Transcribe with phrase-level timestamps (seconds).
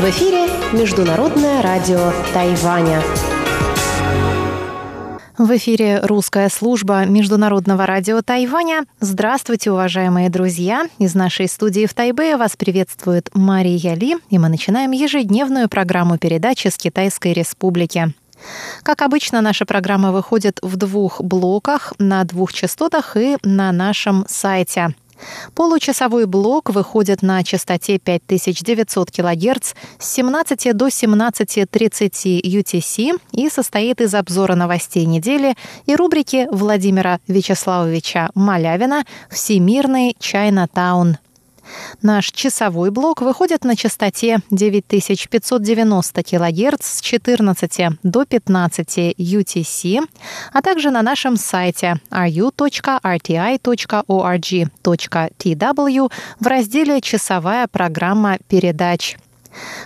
[0.00, 3.00] В эфире Международное радио Тайваня.
[5.38, 8.84] В эфире русская служба Международного радио Тайваня.
[8.98, 10.88] Здравствуйте, уважаемые друзья!
[10.98, 16.66] Из нашей студии в Тайбе вас приветствует Мария Ли, и мы начинаем ежедневную программу передачи
[16.66, 18.12] с Китайской Республики.
[18.82, 24.94] Как обычно, наша программа выходит в двух блоках, на двух частотах и на нашем сайте–
[25.54, 34.14] Получасовой блок выходит на частоте 5900 кГц с 17 до 17.30 UTC и состоит из
[34.14, 41.18] обзора новостей недели и рубрики Владимира Вячеславовича Малявина «Всемирный Чайна-таун».
[42.02, 50.00] Наш часовой блок выходит на частоте 9590 кГц с 14 до 15 UTC,
[50.52, 52.52] а также на нашем сайте ru.rti.org.tw
[56.40, 59.16] в разделе «Часовая программа передач».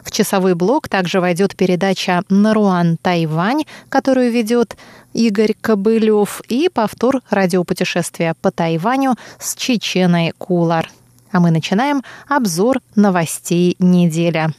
[0.04, 4.76] В часовой блок также войдет передача «Наруан Тайвань», которую ведет
[5.12, 10.90] Игорь Кобылев, и повтор радиопутешествия по Тайваню с Чеченой Кулар.
[11.32, 14.50] А мы начинаем обзор новостей недели.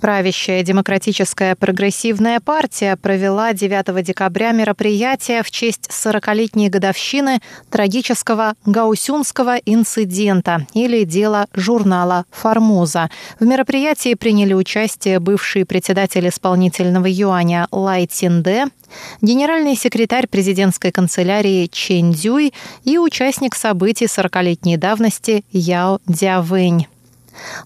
[0.00, 10.66] Правящая демократическая прогрессивная партия провела 9 декабря мероприятие в честь 40-летней годовщины трагического гаусюнского инцидента
[10.74, 13.10] или дела журнала «Формоза».
[13.40, 18.66] В мероприятии приняли участие бывший председатель исполнительного юаня Лай Цинде,
[19.22, 22.52] генеральный секретарь президентской канцелярии Чен Дюй
[22.84, 26.86] и участник событий 40-летней давности Яо Дявэнь.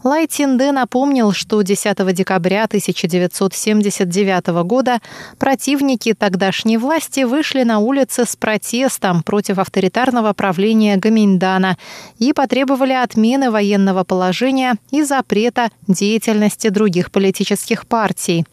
[0.03, 5.01] Лай Цинде напомнил, что 10 декабря 1979 года
[5.39, 11.77] противники тогдашней власти вышли на улицы с протестом против авторитарного правления Гаминдана
[12.19, 18.45] и потребовали отмены военного положения и запрета деятельности других политических партий.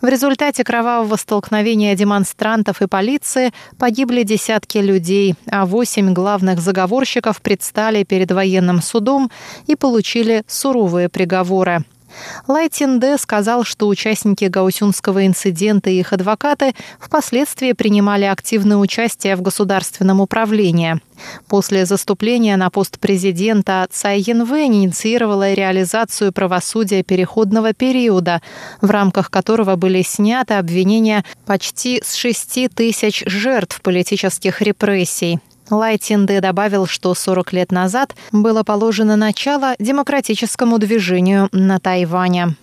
[0.00, 8.04] В результате кровавого столкновения демонстрантов и полиции погибли десятки людей, а восемь главных заговорщиков предстали
[8.04, 9.30] перед военным судом
[9.66, 11.84] и получили суровые приговоры.
[12.46, 19.42] Лай Тинде сказал, что участники гаусюнского инцидента и их адвокаты впоследствии принимали активное участие в
[19.42, 21.00] государственном управлении.
[21.48, 28.42] После заступления на пост президента Цай Янвэнь инициировала реализацию правосудия переходного периода,
[28.80, 35.40] в рамках которого были сняты обвинения почти с 6 тысяч жертв политических репрессий.
[35.70, 42.56] Лай Тинде добавил, что 40 лет назад было положено начало демократическому движению на Тайване.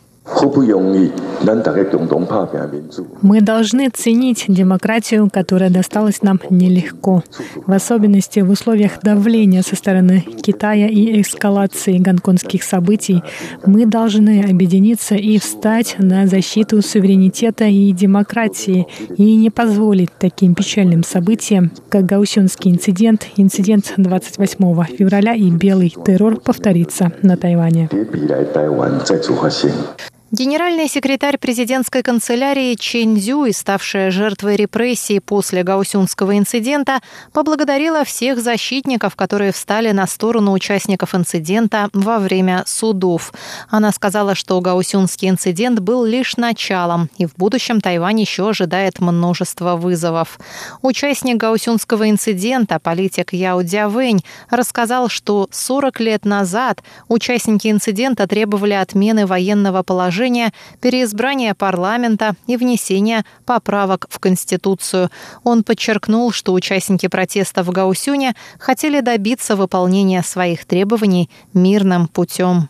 [3.21, 7.23] Мы должны ценить демократию, которая досталась нам нелегко,
[7.65, 13.21] в особенности в условиях давления со стороны Китая и эскалации гонконгских событий.
[13.65, 21.03] Мы должны объединиться и встать на защиту суверенитета и демократии и не позволить таким печальным
[21.03, 27.89] событиям, как Гаусюнский инцидент, инцидент 28 февраля и белый террор повториться на Тайване.
[30.33, 37.01] Генеральный секретарь президентской канцелярии Чен Цзюй, ставшая жертвой репрессий после гаусюнского инцидента,
[37.33, 43.31] поблагодарила всех защитников, которые встали на сторону участников инцидента во время судов.
[43.69, 49.75] Она сказала, что гаусюнский инцидент был лишь началом, и в будущем Тайвань еще ожидает множество
[49.75, 50.39] вызовов.
[50.81, 59.27] Участник гаусюнского инцидента, политик Яо Дявэнь, рассказал, что 40 лет назад участники инцидента требовали отмены
[59.27, 65.09] военного положения предложение переизбрания парламента и внесения поправок в Конституцию.
[65.43, 72.69] Он подчеркнул, что участники протеста в Гаусюне хотели добиться выполнения своих требований мирным путем.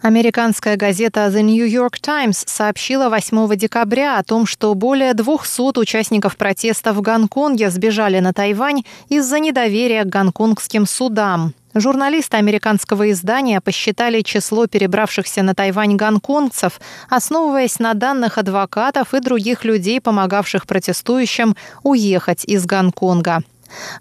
[0.00, 6.36] Американская газета The New York Times сообщила 8 декабря о том, что более 200 участников
[6.36, 11.52] протеста в Гонконге сбежали на Тайвань из-за недоверия к гонконгским судам.
[11.80, 19.64] Журналисты американского издания посчитали число перебравшихся на Тайвань гонконгцев, основываясь на данных адвокатов и других
[19.64, 21.54] людей, помогавших протестующим
[21.84, 23.44] уехать из Гонконга.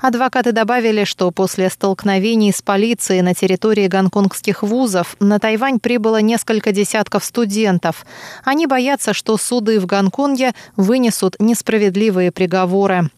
[0.01, 6.71] Адвокаты добавили, что после столкновений с полицией на территории гонконгских вузов на Тайвань прибыло несколько
[6.71, 8.07] десятков студентов.
[8.43, 13.11] Они боятся, что суды в Гонконге вынесут несправедливые приговоры.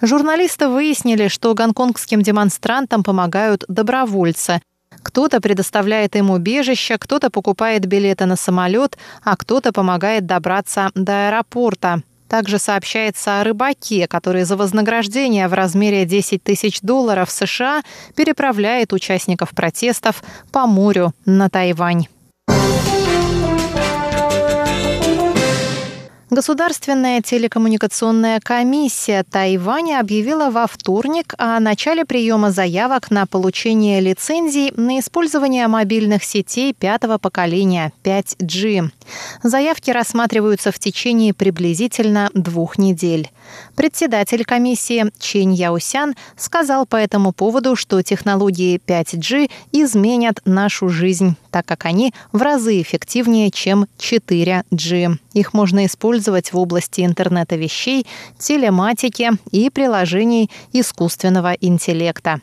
[0.00, 4.60] Журналисты выяснили, что гонконгским демонстрантам помогают добровольцы.
[5.02, 12.02] Кто-то предоставляет им убежище, кто-то покупает билеты на самолет, а кто-то помогает добраться до аэропорта.
[12.28, 17.82] Также сообщается о рыбаке, который за вознаграждение в размере 10 тысяч долларов США
[18.16, 22.06] переправляет участников протестов по морю на Тайвань.
[26.32, 34.98] Государственная телекоммуникационная комиссия Тайваня объявила во вторник о начале приема заявок на получение лицензий на
[34.98, 38.88] использование мобильных сетей пятого поколения 5G.
[39.42, 43.30] Заявки рассматриваются в течение приблизительно двух недель.
[43.76, 51.66] Председатель комиссии Чен Яусян сказал по этому поводу, что технологии 5G изменят нашу жизнь, так
[51.66, 55.18] как они в разы эффективнее, чем 4G.
[55.34, 56.21] Их можно использовать
[56.52, 58.06] в области интернета вещей,
[58.38, 62.40] телематики и приложений искусственного интеллекта.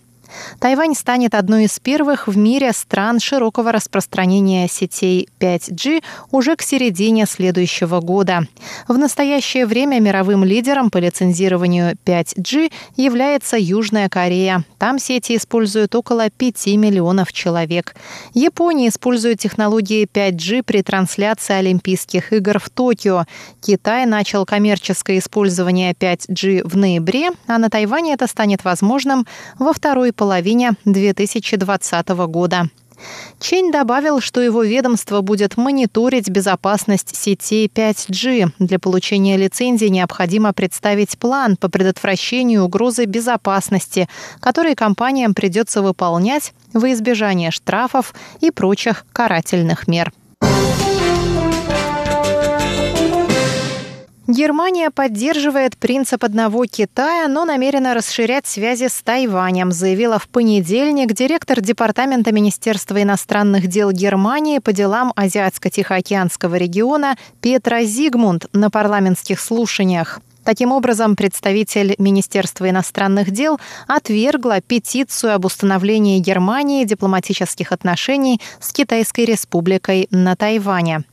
[0.59, 7.25] Тайвань станет одной из первых в мире стран широкого распространения сетей 5G уже к середине
[7.25, 8.47] следующего года.
[8.87, 14.63] В настоящее время мировым лидером по лицензированию 5G является Южная Корея.
[14.77, 17.95] Там сети используют около 5 миллионов человек.
[18.33, 23.25] Япония использует технологии 5G при трансляции Олимпийских игр в Токио.
[23.61, 29.25] Китай начал коммерческое использование 5G в ноябре, а на Тайване это станет возможным
[29.57, 32.67] во второй половине 2020 года.
[33.39, 38.51] Чень добавил, что его ведомство будет мониторить безопасность сетей 5G.
[38.59, 44.09] Для получения лицензии необходимо представить план по предотвращению угрозы безопасности,
[44.41, 50.11] который компаниям придется выполнять во избежание штрафов и прочих карательных мер.
[54.29, 61.61] Германия поддерживает принцип одного Китая, но намерена расширять связи с Тайванем, заявила в понедельник директор
[61.61, 70.19] Департамента Министерства иностранных дел Германии по делам Азиатско-Тихоокеанского региона Петра Зигмунд на парламентских слушаниях.
[70.43, 79.25] Таким образом, представитель Министерства иностранных дел отвергла петицию об установлении Германии дипломатических отношений с Китайской
[79.25, 81.03] республикой на Тайване.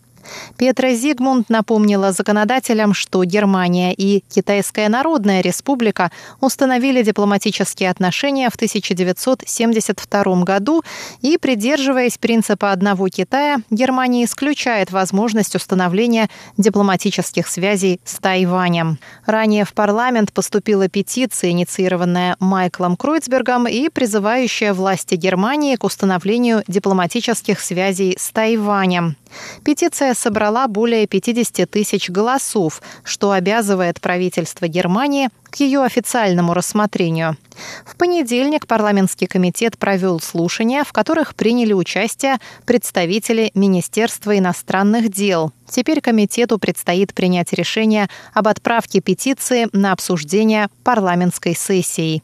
[0.56, 10.42] Петра Зигмунд напомнила законодателям, что Германия и Китайская Народная Республика установили дипломатические отношения в 1972
[10.42, 10.82] году
[11.20, 18.98] и, придерживаясь принципа одного Китая, Германия исключает возможность установления дипломатических связей с Тайванем.
[19.26, 27.60] Ранее в парламент поступила петиция, инициированная Майклом Кройцбергом и призывающая власти Германии к установлению дипломатических
[27.60, 29.16] связей с Тайванем.
[29.64, 37.36] Петиция собрала более 50 тысяч голосов, что обязывает правительство Германии к ее официальному рассмотрению.
[37.84, 45.52] В понедельник парламентский комитет провел слушания, в которых приняли участие представители Министерства иностранных дел.
[45.68, 52.22] Теперь комитету предстоит принять решение об отправке петиции на обсуждение парламентской сессии.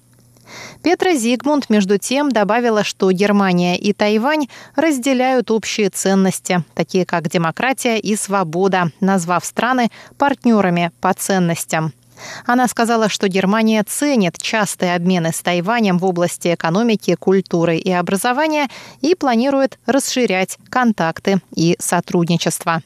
[0.82, 7.98] Петра Зигмунд, между тем, добавила, что Германия и Тайвань разделяют общие ценности, такие как демократия
[7.98, 11.92] и свобода, назвав страны партнерами по ценностям.
[12.46, 18.68] Она сказала, что Германия ценит частые обмены с Тайванем в области экономики, культуры и образования
[19.00, 22.82] и планирует расширять контакты и сотрудничество.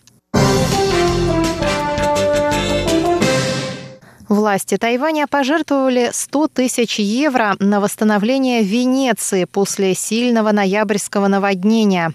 [4.28, 12.12] Власти Тайваня пожертвовали 100 тысяч евро на восстановление Венеции после сильного ноябрьского наводнения.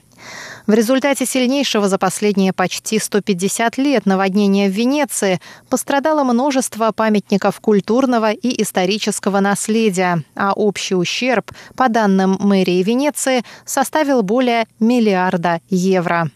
[0.68, 5.40] В результате сильнейшего за последние почти 150 лет наводнения в Венеции
[5.70, 14.22] пострадало множество памятников культурного и исторического наследия, а общий ущерб, по данным мэрии Венеции, составил
[14.22, 16.30] более миллиарда евро.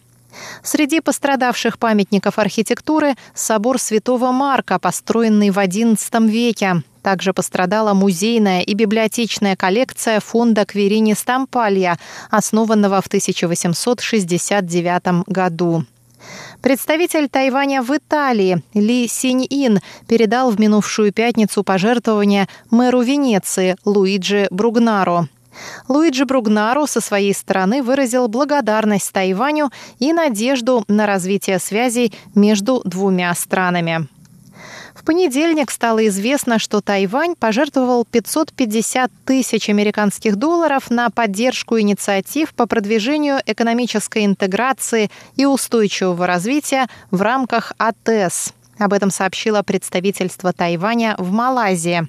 [0.62, 6.82] Среди пострадавших памятников архитектуры собор Святого Марка, построенный в XI веке.
[7.02, 11.98] Также пострадала музейная и библиотечная коллекция фонда Кверини Стампалья,
[12.30, 15.84] основанного в 1869 году.
[16.60, 19.78] Представитель Тайваня в Италии Ли Синь-Ин
[20.08, 25.28] передал в минувшую пятницу пожертвования мэру Венеции Луиджи Бругнаро.
[25.88, 33.34] Луиджи Бругнару со своей стороны выразил благодарность Тайваню и надежду на развитие связей между двумя
[33.34, 34.08] странами.
[34.96, 42.66] В понедельник стало известно, что Тайвань пожертвовал 550 тысяч американских долларов на поддержку инициатив по
[42.66, 48.54] продвижению экономической интеграции и устойчивого развития в рамках АТЭС.
[48.78, 52.08] Об этом сообщило представительство Тайваня в Малайзии.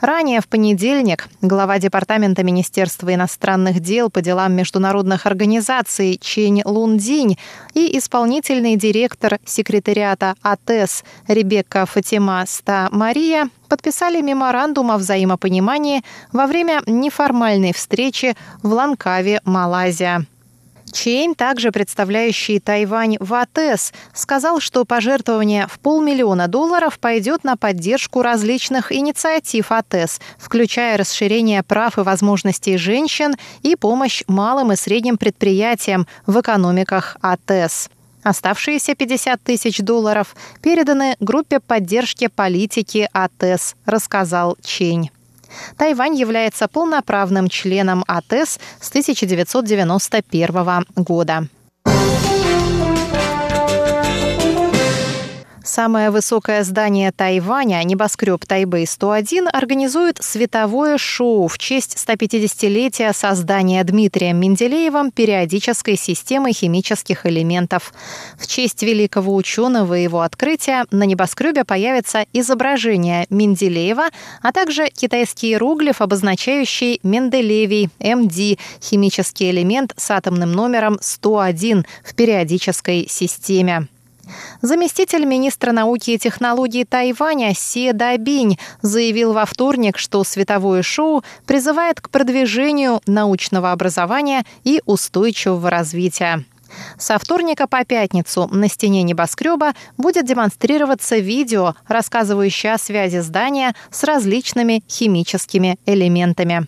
[0.00, 7.38] Ранее в понедельник глава Департамента Министерства иностранных дел по делам международных организаций Чень Лундинь
[7.74, 16.82] и исполнительный директор секретариата АТЭС Ребекка Фатима Ста Мария подписали меморандум о взаимопонимании во время
[16.86, 20.26] неформальной встречи в Лангкави, Малайзия.
[20.94, 28.22] Чень, также представляющий Тайвань в АТЭС, сказал, что пожертвование в полмиллиона долларов пойдет на поддержку
[28.22, 36.06] различных инициатив АТЭС, включая расширение прав и возможностей женщин и помощь малым и средним предприятиям
[36.26, 37.90] в экономиках АТЭС.
[38.22, 45.10] Оставшиеся 50 тысяч долларов переданы группе поддержки политики АТЭС, рассказал Чень.
[45.76, 51.48] Тайвань является полноправным членом АТЭС с 1991 года.
[55.64, 65.10] Самое высокое здание Тайваня, небоскреб Тайбэй-101, организует световое шоу в честь 150-летия создания Дмитрием Менделеевым
[65.10, 67.94] периодической системы химических элементов.
[68.38, 74.08] В честь великого ученого и его открытия на небоскребе появится изображение Менделеева,
[74.42, 83.06] а также китайский иероглиф, обозначающий Менделевий, МД, химический элемент с атомным номером 101 в периодической
[83.08, 83.88] системе.
[84.62, 92.00] Заместитель министра науки и технологий Тайваня Се Дабинь заявил во вторник, что световое шоу призывает
[92.00, 96.44] к продвижению научного образования и устойчивого развития.
[96.98, 104.04] Со вторника по пятницу на стене небоскреба будет демонстрироваться видео, рассказывающее о связи здания с
[104.04, 106.66] различными химическими элементами.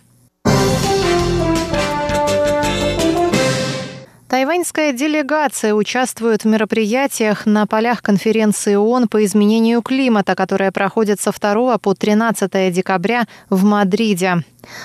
[4.29, 11.31] Тайваньская делегация участвует в мероприятиях на полях конференции ООН по изменению климата, которая проходит со
[11.31, 14.43] 2 по 13 декабря в Мадриде.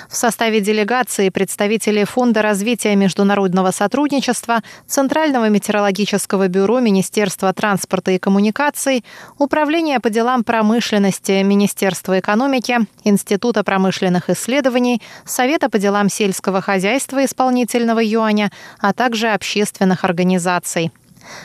[0.08, 9.04] В составе делегации представители Фонда развития международного сотрудничества, Центрального метеорологического бюро Министерства транспорта и коммуникаций,
[9.38, 18.00] Управления по делам промышленности Министерства экономики, Института промышленных исследований, Совета по делам сельского хозяйства исполнительного
[18.00, 20.92] юаня, а также общественных организаций.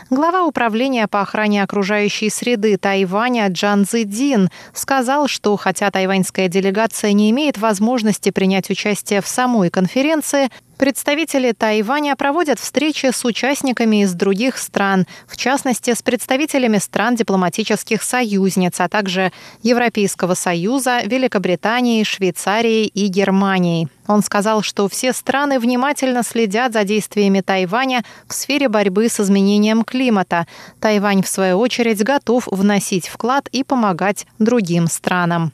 [0.09, 7.29] Глава управления по охране окружающей среды Тайваня Джан Цзидин сказал, что хотя тайваньская делегация не
[7.31, 14.59] имеет возможности принять участие в самой конференции, Представители Тайваня проводят встречи с участниками из других
[14.59, 19.31] стран, в частности, с представителями стран дипломатических союзниц, а также
[19.63, 23.87] Европейского Союза, Великобритании, Швейцарии и Германии.
[24.05, 29.83] Он сказал, что все страны внимательно следят за действиями Тайваня в сфере борьбы с изменением
[29.83, 30.45] климата.
[30.79, 35.51] Тайвань, в свою очередь, готов вносить вклад и помогать другим странам.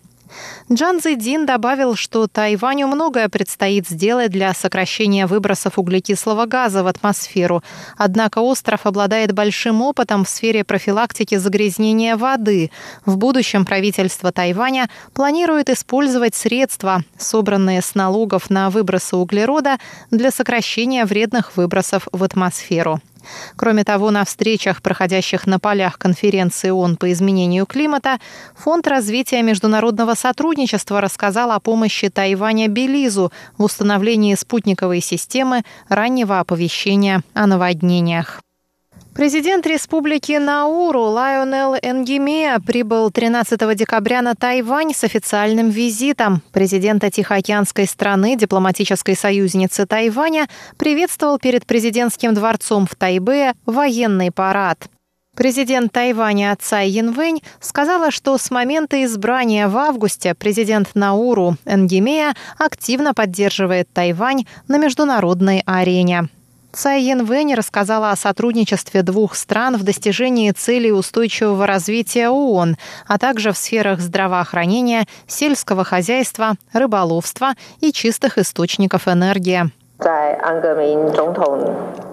[0.72, 7.64] Джан Цзэдин добавил, что Тайваню многое предстоит сделать для сокращения выбросов углекислого газа в атмосферу.
[7.98, 12.72] Однако остров обладает большим опытом в сфере профилактики загрязнения воды.
[13.06, 19.78] В будущем правительство Тайваня планирует использовать средства, собранные с налогов на выбросы углерода,
[20.12, 23.02] для сокращения вредных выбросов в атмосферу.
[23.56, 28.20] Кроме того, на встречах, проходящих на полях конференции ООН по изменению климата,
[28.56, 37.22] Фонд развития международного сотрудничества рассказал о помощи Тайваня Белизу в установлении спутниковой системы раннего оповещения
[37.34, 38.42] о наводнениях.
[39.16, 46.42] Президент Республики Науру Лайонел Энгемея прибыл 13 декабря на Тайвань с официальным визитом.
[46.52, 54.80] Президента Тихоокеанской страны, дипломатической союзницы Тайваня, приветствовал перед президентским дворцом в Тайбе военный парад.
[55.38, 63.14] Президент Тайваня Цай Янвэнь сказала, что с момента избрания в августе президент Науру Энгемея активно
[63.14, 66.30] поддерживает Тайвань на международной арене.
[66.76, 73.52] Цай Янвэнь рассказала о сотрудничестве двух стран в достижении целей устойчивого развития ООН, а также
[73.52, 79.72] в сферах здравоохранения, сельского хозяйства, рыболовства и чистых источников энергии.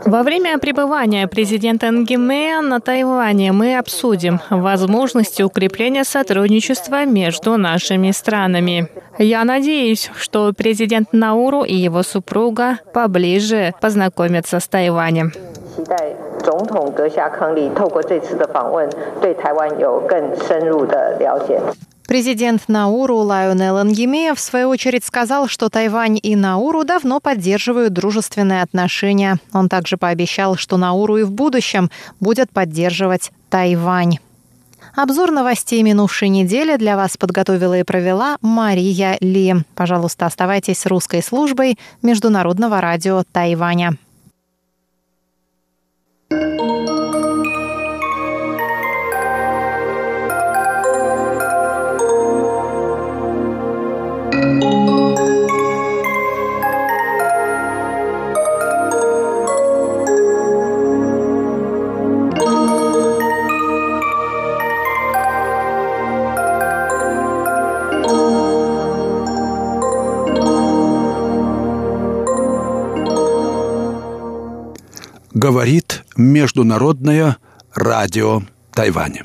[0.05, 8.89] Во время пребывания президента Ангемея на Тайване мы обсудим возможности укрепления сотрудничества между нашими странами.
[9.19, 15.33] Я надеюсь, что президент Науру и его супруга поближе познакомятся с Тайванем.
[15.77, 18.90] 期待总统阁下康利透过这次的访问，
[19.22, 21.60] 对台湾有更深入的了解。
[22.08, 29.40] Президент Науру Лайонел Ангемея в свою очередь сказал, что Тайвань и Науру давно поддерживают дружественные отношения.
[29.54, 34.20] Он также пообещал, что Науру и в будущем будет поддерживать Тайвань.
[34.96, 39.56] Обзор новостей минувшей недели для вас подготовила и провела Мария Ли.
[39.74, 43.98] Пожалуйста, оставайтесь с русской службой Международного радио Тайваня.
[75.51, 77.39] Говорит Международное
[77.75, 78.43] радио
[78.73, 79.25] Тайваня.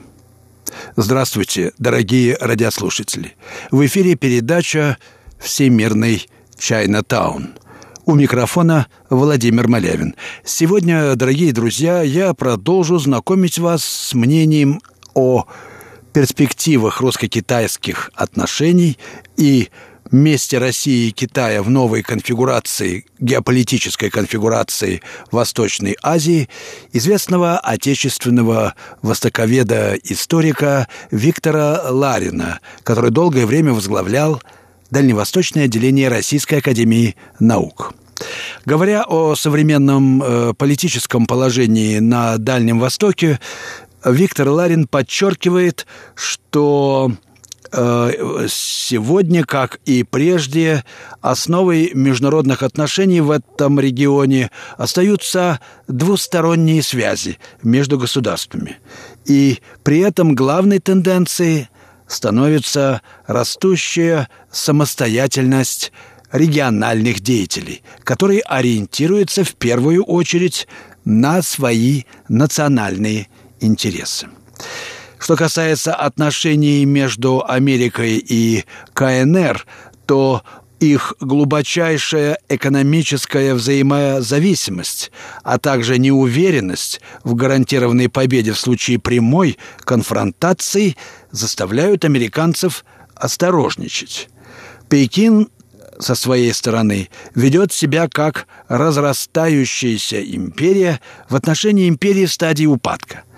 [0.95, 3.35] Здравствуйте, дорогие радиослушатели.
[3.69, 4.97] В эфире передача
[5.37, 6.27] «Всемирный
[6.57, 7.49] Чайна-таун».
[8.07, 10.15] У микрофона Владимир Малявин.
[10.43, 14.81] Сегодня, дорогие друзья, я продолжу знакомить вас с мнением
[15.13, 15.45] о
[16.11, 18.97] перспективах русско-китайских отношений
[19.37, 19.69] и
[20.11, 26.49] месте России и Китая в новой конфигурации, геополитической конфигурации Восточной Азии,
[26.93, 34.41] известного отечественного востоковеда-историка Виктора Ларина, который долгое время возглавлял
[34.91, 37.93] Дальневосточное отделение Российской Академии Наук.
[38.65, 43.39] Говоря о современном э, политическом положении на Дальнем Востоке,
[44.05, 47.11] Виктор Ларин подчеркивает, что
[48.47, 50.83] сегодня, как и прежде,
[51.21, 58.77] основой международных отношений в этом регионе остаются двусторонние связи между государствами.
[59.25, 61.69] И при этом главной тенденцией
[62.07, 65.91] становится растущая самостоятельность
[66.31, 70.67] региональных деятелей, которые ориентируются в первую очередь
[71.03, 73.27] на свои национальные
[73.59, 74.27] интересы.
[75.19, 79.65] Что касается отношений между Америкой и КНР,
[80.05, 80.43] то
[80.79, 85.11] их глубочайшая экономическая взаимозависимость,
[85.43, 90.97] а также неуверенность в гарантированной победе в случае прямой конфронтации
[91.31, 92.83] заставляют американцев
[93.15, 94.29] осторожничать.
[94.89, 95.49] Пекин
[95.97, 100.99] со своей стороны ведет себя как разрастающаяся империя
[101.29, 103.23] в отношении империи в стадии упадка–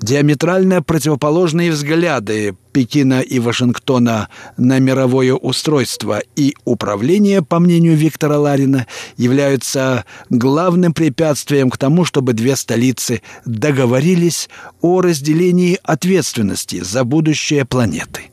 [0.00, 8.86] Диаметрально противоположные взгляды Пекина и Вашингтона на мировое устройство и управление, по мнению Виктора Ларина,
[9.16, 14.48] являются главным препятствием к тому, чтобы две столицы договорились
[14.80, 18.30] о разделении ответственности за будущее планеты.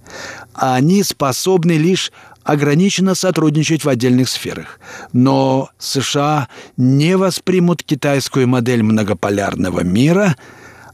[0.54, 2.12] А они способны лишь
[2.44, 4.80] ограниченно сотрудничать в отдельных сферах.
[5.14, 6.48] Но США
[6.78, 10.36] не воспримут китайскую модель многополярного мира–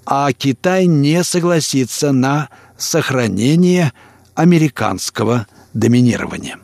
[0.05, 3.93] а Китай не согласится на сохранение
[4.35, 6.57] американского доминирования.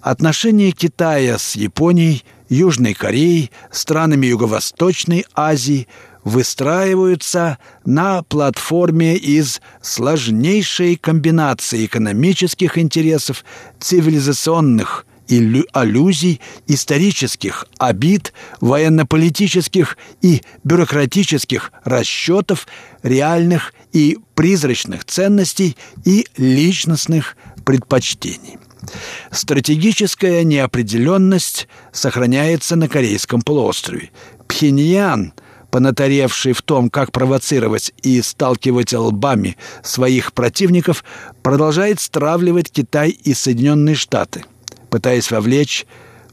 [0.00, 5.88] Отношения Китая с Японией, Южной Кореей, странами Юго-Восточной Азии
[6.22, 13.44] выстраиваются на платформе из сложнейшей комбинации экономических интересов,
[13.78, 15.06] цивилизационных
[15.72, 22.66] аллюзий, исторических обид, военно-политических и бюрократических расчетов,
[23.02, 28.58] реальных и призрачных ценностей и личностных предпочтений.
[29.30, 34.10] Стратегическая неопределенность сохраняется на Корейском полуострове.
[34.46, 35.32] Пхеньян–
[35.70, 41.04] понатаревший в том, как провоцировать и сталкивать лбами своих противников,
[41.42, 44.44] продолжает стравливать Китай и Соединенные Штаты–
[44.96, 45.84] пытаясь вовлечь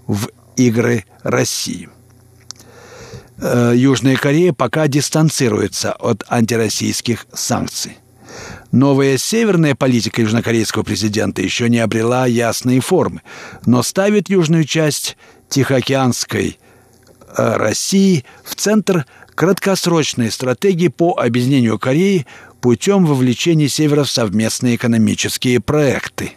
[0.07, 1.89] в игры России.
[3.37, 7.97] Э, Южная Корея пока дистанцируется от антироссийских санкций.
[8.71, 13.21] Новая северная политика южнокорейского президента еще не обрела ясные формы,
[13.65, 15.17] но ставит южную часть
[15.49, 16.57] Тихоокеанской
[17.35, 22.25] э, России в центр краткосрочной стратегии по объединению Кореи
[22.61, 26.31] путем вовлечения Севера в совместные экономические проекты.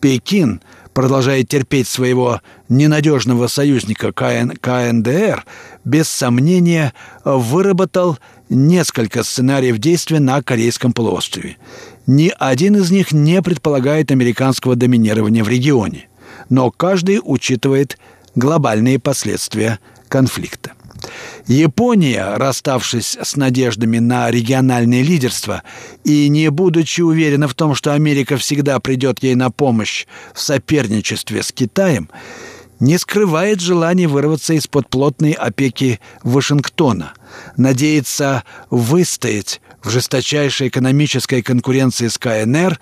[0.00, 0.62] Пекин–
[0.94, 5.44] продолжает терпеть своего ненадежного союзника КН, КНДР,
[5.84, 6.92] без сомнения
[7.24, 11.56] выработал несколько сценариев действия на Корейском полуострове.
[12.06, 16.08] Ни один из них не предполагает американского доминирования в регионе,
[16.48, 17.98] но каждый учитывает
[18.34, 19.78] глобальные последствия
[20.08, 20.72] конфликта.
[21.46, 25.62] Япония, расставшись с надеждами на региональное лидерство
[26.04, 31.42] и не будучи уверена в том, что Америка всегда придет ей на помощь в соперничестве
[31.42, 32.08] с Китаем,
[32.80, 37.12] не скрывает желания вырваться из-под плотной опеки Вашингтона,
[37.56, 42.80] надеется выстоять в жесточайшей экономической конкуренции с КНР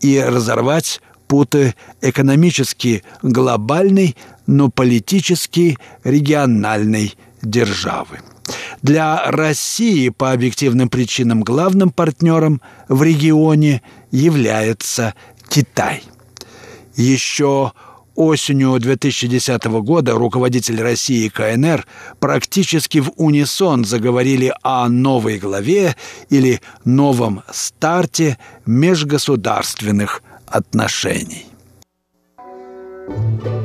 [0.00, 4.16] и разорвать путы экономически глобальной,
[4.46, 8.20] но политически региональной державы.
[8.82, 15.14] Для России по объективным причинам главным партнером в регионе является
[15.48, 16.02] Китай.
[16.96, 17.72] Еще
[18.14, 21.86] осенью 2010 года руководитель России и КНР
[22.18, 25.96] практически в унисон заговорили о новой главе
[26.28, 31.46] или новом старте межгосударственных отношений.
[33.08, 33.59] Вы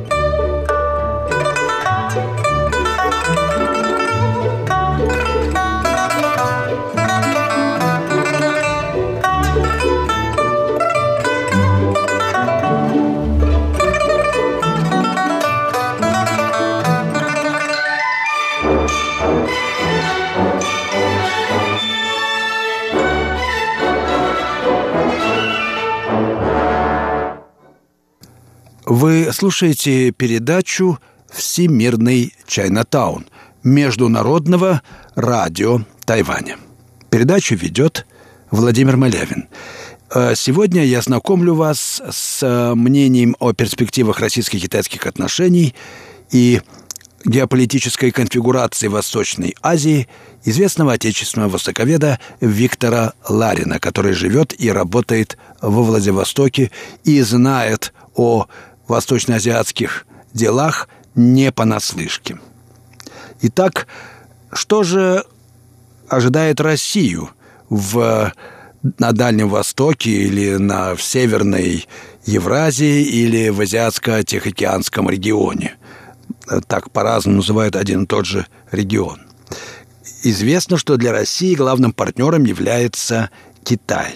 [29.36, 30.98] слушаете передачу
[31.30, 33.26] «Всемирный Чайнатаун»
[33.62, 34.80] Международного
[35.14, 36.56] радио Тайваня.
[37.10, 38.06] Передачу ведет
[38.50, 39.48] Владимир Малявин.
[40.14, 45.74] Э, сегодня я знакомлю вас с мнением о перспективах российско-китайских отношений
[46.30, 46.62] и
[47.26, 50.08] геополитической конфигурации Восточной Азии
[50.44, 56.70] известного отечественного востоковеда Виктора Ларина, который живет и работает во Владивостоке
[57.04, 58.46] и знает о
[58.88, 62.38] восточноазиатских делах не понаслышке.
[63.42, 63.86] Итак,
[64.52, 65.24] что же
[66.08, 67.30] ожидает Россию
[67.68, 68.32] в,
[68.98, 71.86] на Дальнем Востоке или на в Северной
[72.24, 75.76] Евразии или в Азиатско-Тихоокеанском регионе?
[76.68, 79.20] Так по-разному называют один и тот же регион.
[80.22, 83.30] Известно, что для России главным партнером является
[83.64, 84.14] Китай.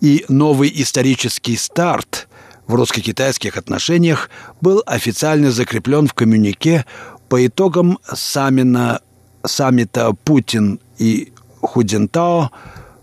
[0.00, 2.28] И новый исторический старт
[2.70, 4.30] в русско-китайских отношениях
[4.60, 6.86] был официально закреплен в коммюнике
[7.28, 9.00] по итогам саммина,
[9.44, 12.50] саммита Путин и Худинтао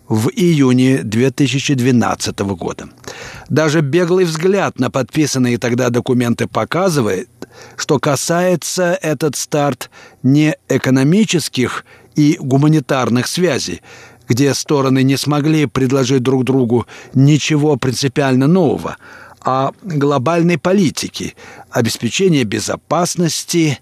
[0.07, 2.87] в июне 2012 года.
[3.49, 7.29] Даже беглый взгляд на подписанные тогда документы показывает,
[7.75, 9.89] что касается этот старт
[10.23, 11.83] не экономических
[12.15, 13.81] и гуманитарных связей,
[14.29, 18.95] где стороны не смогли предложить друг другу ничего принципиально нового–
[19.47, 21.33] о глобальной политике,
[21.71, 23.79] обеспечении безопасности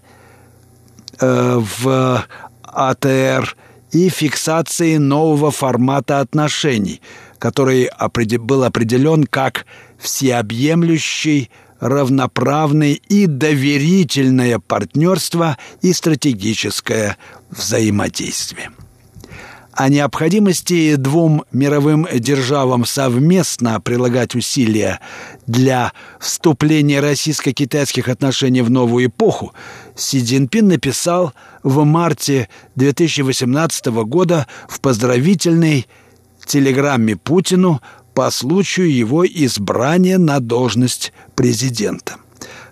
[1.18, 2.24] э, в
[2.62, 3.56] АТР
[3.90, 7.00] и фиксации нового формата отношений,
[7.40, 7.90] который
[8.38, 9.66] был определен как
[9.98, 11.50] всеобъемлющий,
[11.80, 17.16] равноправный и доверительное партнерство и стратегическое
[17.50, 18.70] взаимодействие
[19.76, 25.00] о необходимости двум мировым державам совместно прилагать усилия
[25.46, 29.52] для вступления российско-китайских отношений в новую эпоху,
[29.94, 35.86] Си Цзиньпин написал в марте 2018 года в поздравительной
[36.46, 37.82] телеграмме Путину
[38.14, 42.16] по случаю его избрания на должность президента.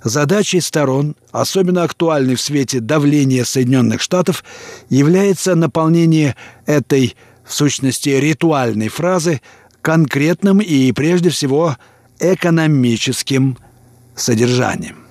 [0.04, 4.44] Задачей сторон, особенно актуальной в свете давления Соединенных Штатов,
[4.90, 6.36] является наполнение
[6.66, 9.40] этой, в сущности, ритуальной фразы
[9.80, 11.78] конкретным и, прежде всего,
[12.20, 13.56] экономическим
[14.14, 15.03] содержанием.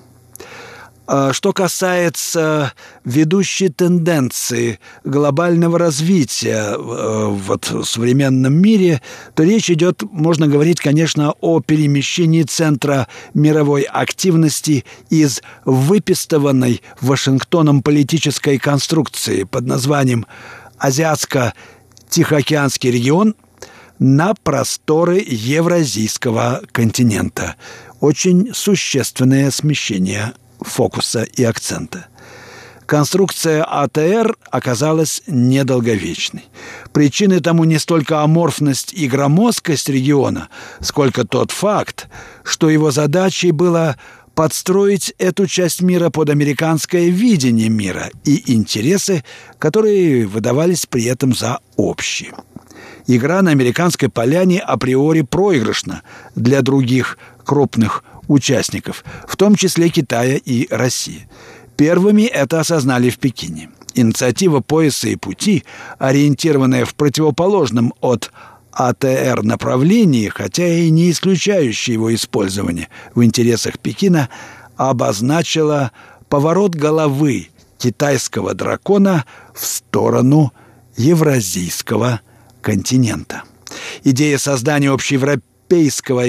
[1.05, 2.71] А что касается
[3.03, 9.01] ведущей тенденции глобального развития э, вот, в современном мире,
[9.35, 18.57] то речь идет, можно говорить, конечно, о перемещении центра мировой активности из выпистованной Вашингтоном политической
[18.57, 20.25] конструкции под названием
[20.79, 23.35] Азиатско-Тихоокеанский регион
[23.99, 27.57] на просторы Евразийского континента.
[27.99, 30.31] Очень существенное смещение
[30.63, 32.07] фокуса и акцента.
[32.85, 36.45] Конструкция АТР оказалась недолговечной.
[36.91, 40.49] Причины тому не столько аморфность и громоздкость региона,
[40.81, 42.07] сколько тот факт,
[42.43, 43.95] что его задачей было
[44.35, 49.23] подстроить эту часть мира под американское видение мира и интересы,
[49.59, 52.33] которые выдавались при этом за общие.
[53.05, 56.03] Игра на американской поляне априори проигрышна
[56.35, 61.27] для других крупных участников, в том числе Китая и России.
[61.77, 63.69] Первыми это осознали в Пекине.
[63.95, 65.63] Инициатива пояса и пути,
[65.99, 68.31] ориентированная в противоположном от
[68.71, 74.29] АТР направлении, хотя и не исключающая его использование в интересах Пекина,
[74.75, 75.91] обозначила
[76.27, 80.51] поворот головы китайского дракона в сторону
[80.97, 82.21] евразийского
[82.61, 83.43] континента.
[84.03, 85.52] Идея создания общеевропейского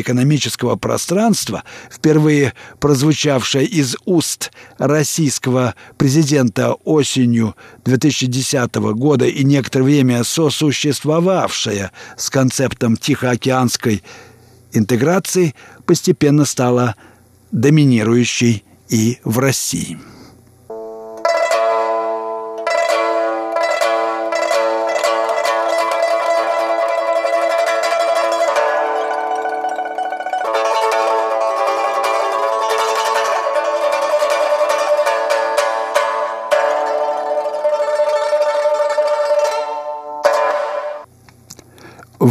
[0.01, 11.93] экономического пространства, впервые прозвучавшая из уст российского президента осенью 2010 года и некоторое время сосуществовавшая
[12.17, 14.03] с концептом Тихоокеанской
[14.73, 15.55] интеграции,
[15.87, 16.97] постепенно стала
[17.53, 19.99] доминирующей и в России.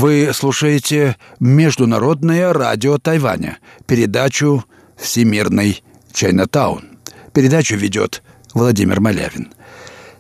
[0.04, 4.66] Вы слушаете Международное радио Тайваня, передачу
[4.98, 7.00] «Всемирный Чайнатаун».
[7.32, 8.22] Передачу ведет
[8.54, 9.54] Владимир Малявин.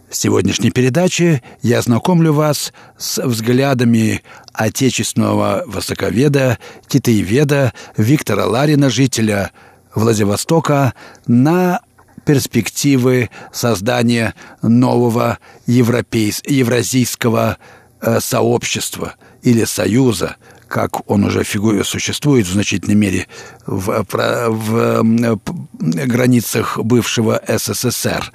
[0.09, 9.51] В сегодняшней передаче я знакомлю вас с взглядами отечественного высоковеда, китаеведа Виктора Ларина, жителя
[9.93, 10.93] Владивостока,
[11.27, 11.81] на
[12.23, 16.41] перспективы создания нового европейс...
[16.45, 17.57] евразийского
[17.99, 23.27] э, сообщества– или Союза, как он уже фигуре существует в значительной мере
[23.67, 25.39] в, в, в
[25.79, 28.31] границах бывшего СССР.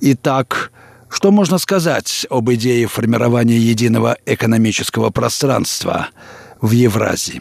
[0.00, 0.72] Итак,
[1.08, 6.08] что можно сказать об идее формирования единого экономического пространства
[6.60, 7.40] в Евразии?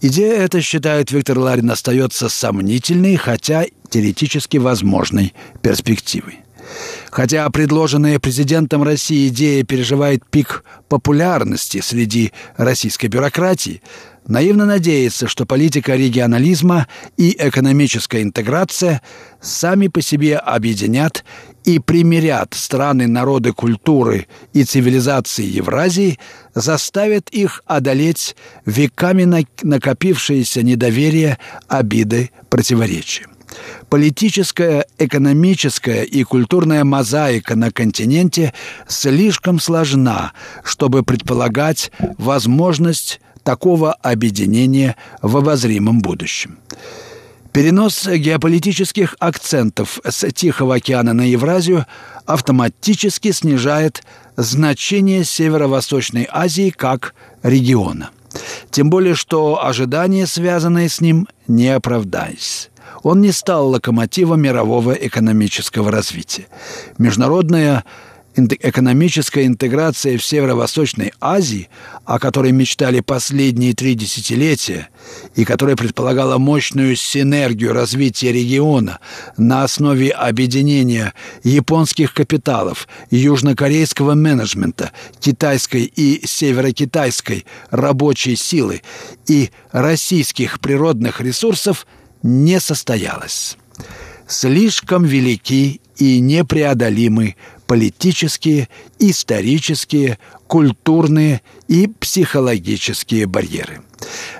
[0.00, 6.40] Идея эта, считает Виктор Ларин, остается сомнительной, хотя теоретически возможной перспективой.
[7.10, 13.82] Хотя предложенная президентом России идея переживает пик популярности среди российской бюрократии,
[14.26, 19.02] наивно надеяться, что политика регионализма и экономическая интеграция
[19.40, 21.24] сами по себе объединят
[21.64, 26.18] и примирят страны, народы, культуры и цивилизации Евразии,
[26.54, 33.26] заставят их одолеть веками накопившееся недоверие, обиды, противоречия.
[33.88, 38.52] Политическая, экономическая и культурная мозаика на континенте
[38.88, 40.32] слишком сложна,
[40.64, 46.58] чтобы предполагать возможность такого объединения в обозримом будущем.
[47.52, 51.86] Перенос геополитических акцентов с Тихого океана на Евразию
[52.26, 54.02] автоматически снижает
[54.36, 58.10] значение Северо-Восточной Азии как региона.
[58.70, 62.68] Тем более, что ожидания, связанные с ним, не оправдались
[63.02, 66.46] он не стал локомотивом мирового экономического развития.
[66.98, 67.84] Международная
[68.36, 71.68] экономическая интеграция в Северо-Восточной Азии,
[72.04, 74.88] о которой мечтали последние три десятилетия
[75.34, 78.98] и которая предполагала мощную синергию развития региона
[79.36, 88.82] на основе объединения японских капиталов, южнокорейского менеджмента, китайской и северокитайской рабочей силы
[89.26, 91.86] и российских природных ресурсов–
[92.26, 93.56] не состоялось.
[94.26, 97.36] Слишком велики и непреодолимы
[97.66, 103.80] политические, исторические, культурные и психологические барьеры.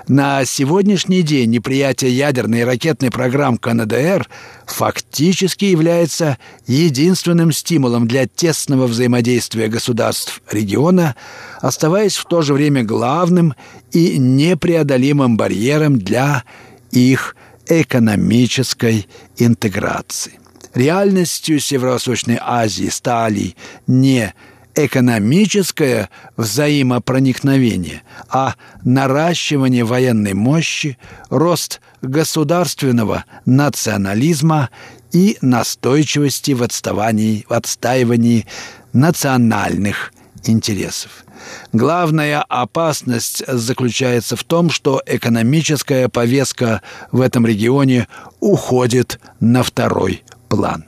[0.07, 4.29] На сегодняшний день неприятие ядерной и ракетной программ КНДР
[4.65, 11.15] фактически является единственным стимулом для тесного взаимодействия государств региона,
[11.59, 13.55] оставаясь в то же время главным
[13.91, 16.43] и непреодолимым барьером для
[16.91, 17.35] их
[17.69, 20.39] экономической интеграции.
[20.73, 23.55] Реальностью Северо-Восточной Азии стали
[23.87, 24.33] не
[24.75, 30.97] экономическое взаимопроникновение, а наращивание военной мощи,
[31.29, 34.69] рост государственного национализма
[35.11, 38.45] и настойчивости в отставании, в отстаивании
[38.93, 41.25] национальных интересов.
[41.73, 48.07] Главная опасность заключается в том, что экономическая повестка в этом регионе
[48.39, 50.85] уходит на второй план.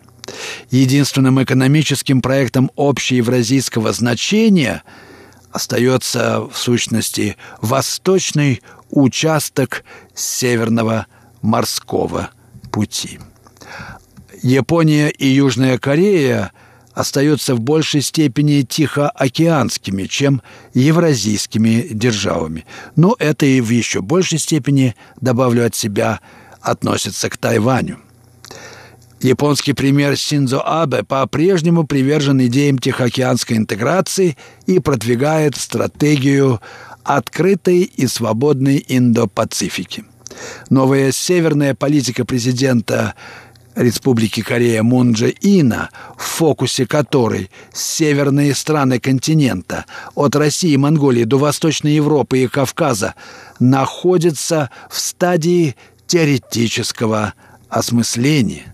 [0.70, 4.84] Единственным экономическим проектом общеевразийского значения
[5.52, 9.84] остается в сущности восточный участок
[10.14, 11.08] Северного
[11.42, 12.30] морского
[12.72, 13.20] пути.
[14.42, 16.52] Япония и Южная Корея–
[17.00, 20.42] остаются в большей степени тихоокеанскими, чем
[20.74, 22.66] евразийскими державами.
[22.98, 26.20] Но это и в еще большей степени, добавлю от себя,
[26.60, 28.00] относится к Тайваню.
[29.22, 34.36] Японский премьер Синдзо Абе по-прежнему привержен идеям тихоокеанской интеграции
[34.66, 36.60] и продвигает стратегию
[37.06, 40.04] открытой и свободной Индо-Пацифики.
[40.70, 43.16] Новая северная политика президента
[43.76, 51.24] Республики Корея Мун Дже Ина, в фокусе которой северные страны континента от России и Монголии
[51.24, 53.16] до Восточной Европы и Кавказа
[53.60, 55.76] находятся в стадии
[56.08, 57.34] теоретического
[57.70, 58.74] осмысления.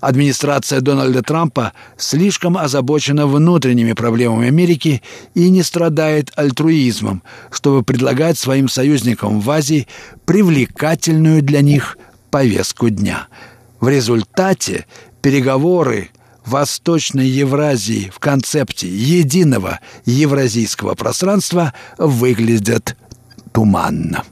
[0.00, 5.02] Администрация Дональда Трампа слишком озабочена внутренними проблемами Америки
[5.34, 9.86] и не страдает альтруизмом, чтобы предлагать своим союзникам в Азии
[10.24, 11.98] привлекательную для них
[12.30, 13.28] повестку дня.
[13.80, 14.86] В результате
[15.22, 16.10] переговоры
[16.44, 22.96] Восточной Евразии в концепте единого евразийского пространства выглядят
[23.52, 24.24] туманно.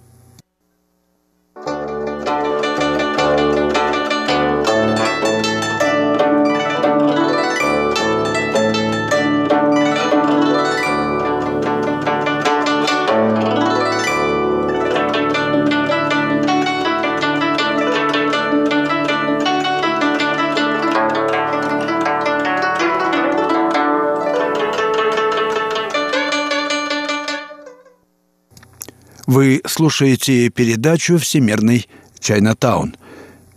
[29.26, 31.88] Вы слушаете передачу «Всемирный
[32.20, 32.94] Чайнатаун»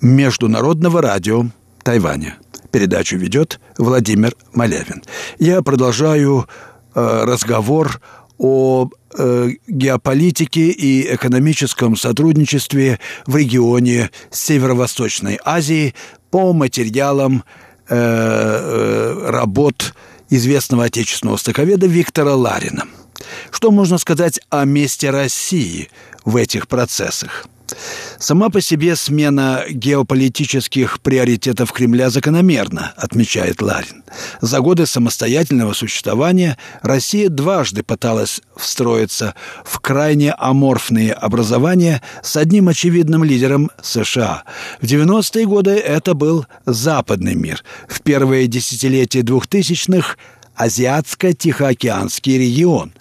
[0.01, 1.45] Международного радио
[1.84, 2.38] Тайваня.
[2.71, 5.03] Передачу ведет Владимир Малявин.
[5.38, 6.47] Я продолжаю
[6.95, 8.01] э, разговор
[8.39, 15.93] о э, геополитике и экономическом сотрудничестве в регионе Северо-Восточной Азии
[16.32, 17.43] по материалам
[17.88, 19.93] э, э, работ
[20.32, 22.86] известного отечественного востоковеда Виктора Ларина–
[23.52, 25.89] что можно сказать о месте России
[26.26, 27.48] в этих процессах?
[28.18, 34.04] Сама по себе смена геополитических приоритетов Кремля закономерна, отмечает Ларин.
[34.42, 43.24] За годы самостоятельного существования Россия дважды пыталась встроиться в крайне аморфные образования с одним очевидным
[43.24, 44.44] лидером США.
[44.82, 47.63] В 90-е годы это был западный мир.
[47.88, 50.18] В первые десятилетия двухтысячных–
[50.60, 52.91] Азиатско-Тихоокеанский регион.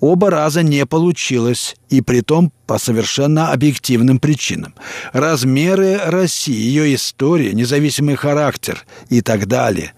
[0.00, 4.74] Оба раза не получилось, и притом по совершенно объективным причинам.
[5.12, 9.92] Размеры России, ее история, независимый характер и так далее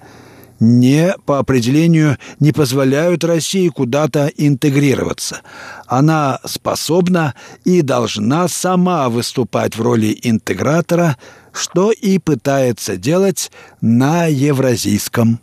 [0.61, 5.41] не по определению не позволяют России куда-то интегрироваться.
[5.87, 11.17] Она способна и должна сама выступать в роли интегратора,
[11.53, 13.51] что и пытается делать
[13.81, 15.41] на евразийском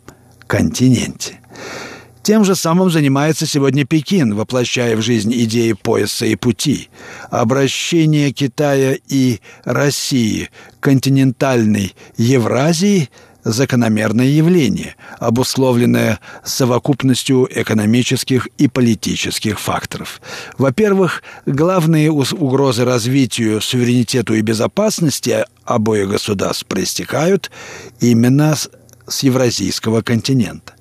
[0.52, 1.40] континенте.
[2.22, 6.90] Тем же самым занимается сегодня Пекин, воплощая в жизнь идеи пояса и пути.
[7.30, 13.08] Обращение Китая и России к континентальной Евразии–
[13.44, 20.20] закономерное явление, обусловленное совокупностью экономических и политических факторов.
[20.58, 27.50] Во-первых, главные угрозы развитию, суверенитету и безопасности обоих государств проистекают
[28.00, 28.70] именно с
[29.20, 30.74] евразийского континента.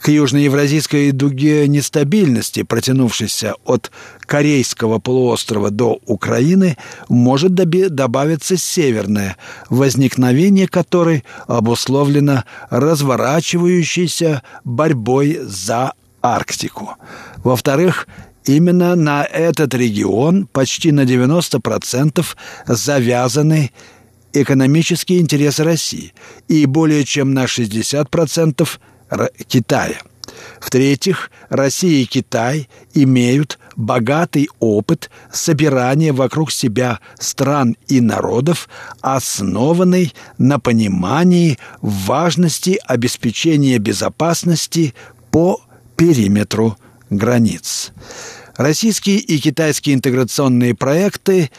[0.00, 6.76] К южноевразийской дуге нестабильности, протянувшейся от Корейского полуострова до Украины,
[7.08, 9.36] может добавиться северное,
[9.68, 16.96] возникновение которой обусловлено разворачивающейся борьбой за Арктику.
[17.38, 18.08] Во-вторых,
[18.44, 22.24] именно на этот регион почти на 90%
[22.66, 23.70] завязаны
[24.32, 26.12] экономические интересы России
[26.48, 28.68] и более чем на 60%
[29.46, 29.98] Китая.
[30.60, 38.68] В-третьих, Россия и Китай имеют богатый опыт собирания вокруг себя стран и народов,
[39.00, 44.94] основанный на понимании важности обеспечения безопасности
[45.30, 45.60] по
[45.96, 46.76] периметру
[47.08, 47.92] границ.
[48.56, 51.50] Российские и китайские интеграционные проекты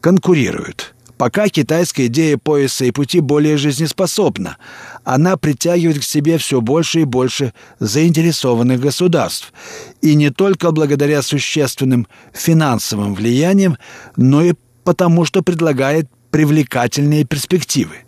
[0.00, 0.91] конкурируют–
[1.22, 4.56] Пока китайская идея пояса и пути более жизнеспособна,
[5.04, 9.52] она притягивает к себе все больше и больше заинтересованных государств.
[10.00, 13.78] И не только благодаря существенным финансовым влияниям,
[14.16, 17.98] но и потому, что предлагает привлекательные перспективы.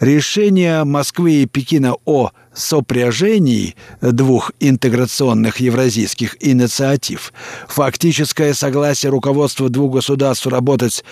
[0.00, 7.32] Решение Москвы и Пекина о сопряжении двух интеграционных евразийских инициатив,
[7.66, 11.02] фактическое согласие руководства двух государств работать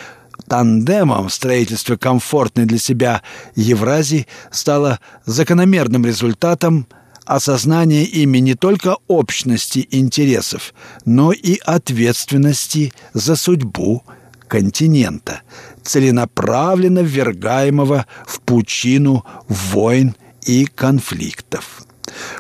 [0.46, 3.22] тандемом в строительстве комфортной для себя
[3.54, 6.86] Евразии стало закономерным результатом
[7.24, 10.74] осознания ими не только общности интересов,
[11.04, 14.02] но и ответственности за судьбу
[14.48, 15.42] континента,
[15.82, 21.84] целенаправленно ввергаемого в пучину войн и конфликтов.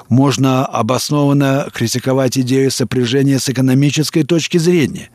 [0.08, 5.10] Можно обоснованно критиковать идею сопряжения с экономической точки зрения,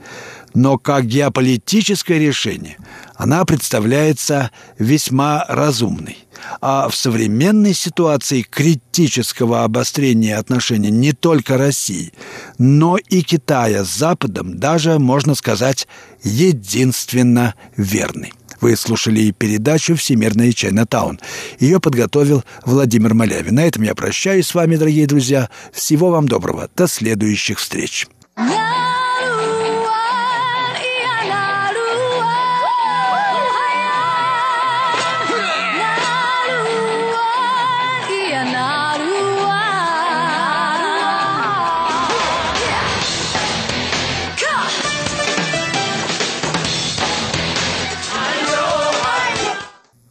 [0.55, 2.77] но как геополитическое решение
[3.15, 6.17] она представляется весьма разумной.
[6.61, 12.13] А в современной ситуации критического обострения отношений не только России,
[12.57, 15.87] но и Китая с Западом даже, можно сказать,
[16.23, 18.33] единственно верной.
[18.61, 21.19] Вы слушали передачу «Всемирная Чайна-таун».
[21.59, 23.55] Ее подготовил Владимир Малявин.
[23.55, 25.49] На этом я прощаюсь с вами, дорогие друзья.
[25.73, 26.69] Всего вам доброго.
[26.75, 28.07] До следующих встреч.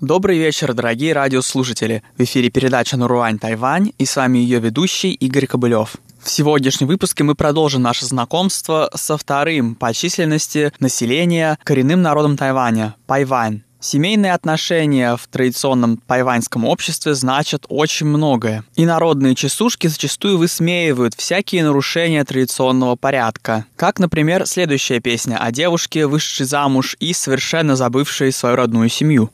[0.05, 2.03] Добрый вечер, дорогие радиослушатели.
[2.19, 5.97] В эфире передача «Наруань Тайвань» и с вами ее ведущий Игорь Кобылев.
[6.23, 12.97] В сегодняшнем выпуске мы продолжим наше знакомство со вторым по численности населения коренным народом Тайваня–
[13.07, 13.63] Пайвань.
[13.81, 18.63] Семейные отношения в традиционном тайваньском обществе значат очень многое.
[18.77, 23.65] И народные часушки зачастую высмеивают всякие нарушения традиционного порядка.
[23.77, 29.31] Как, например, следующая песня о девушке, вышедшей замуж и совершенно забывшей свою родную семью.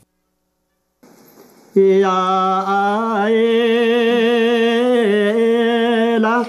[1.73, 3.31] 咿呀啊哎
[6.15, 6.45] 哎啦。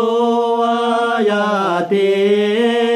[1.27, 2.92] уже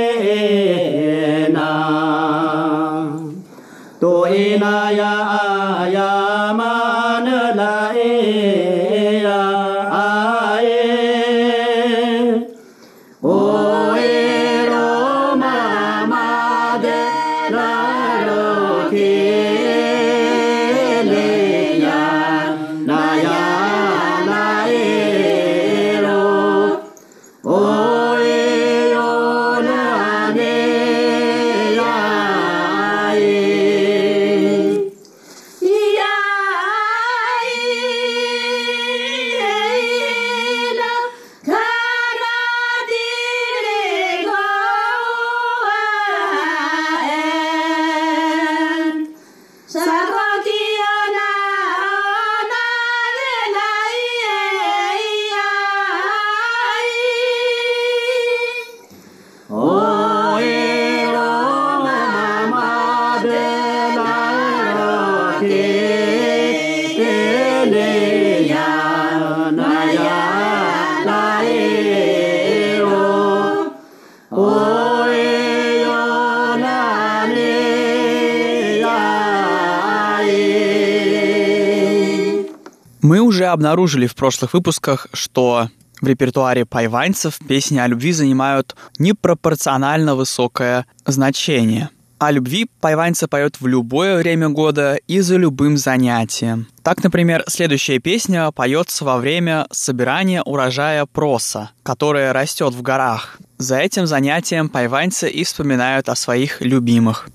[83.57, 91.89] обнаружили в прошлых выпусках, что в репертуаре пайваньцев песни о любви занимают непропорционально высокое значение.
[92.19, 96.67] О любви пайваньцы поют в любое время года и за любым занятием.
[96.83, 103.37] Так, например, следующая песня поется во время собирания урожая проса, которое растет в горах.
[103.57, 107.27] За этим занятием пайваньцы и вспоминают о своих любимых.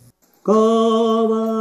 [0.45, 1.52] navadal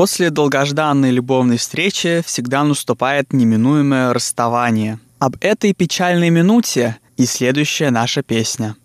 [0.00, 4.98] После долгожданной любовной встречи всегда наступает неминуемое расставание.
[5.18, 8.76] Об этой печальной минуте и следующая наша песня.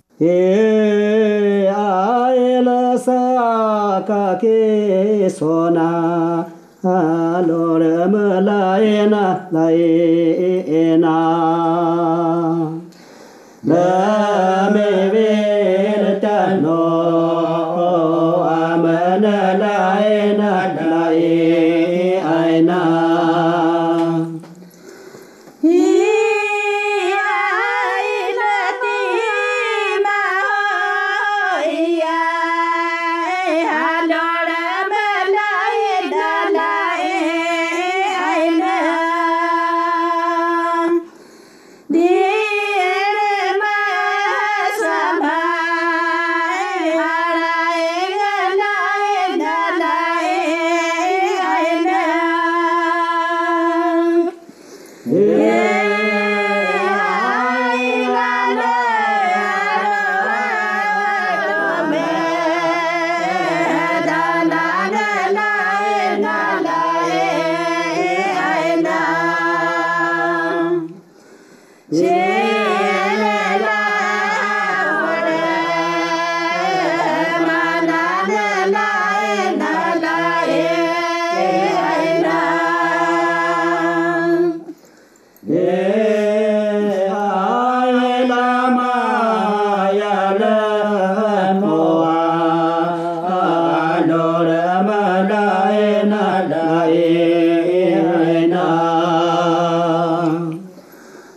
[13.64, 14.05] La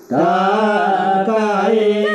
[0.08, 2.07] Da ta